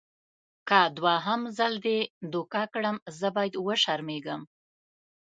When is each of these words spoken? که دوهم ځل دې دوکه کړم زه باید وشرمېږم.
که 0.67 0.79
دوهم 0.97 1.41
ځل 1.57 1.73
دې 1.85 1.99
دوکه 2.33 2.63
کړم 2.73 2.95
زه 3.19 3.27
باید 3.35 3.53
وشرمېږم. 3.65 4.41